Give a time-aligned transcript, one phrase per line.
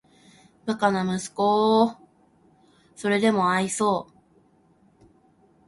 [0.65, 2.01] バカな息子をーーーー
[2.95, 4.13] それでも愛そう・・・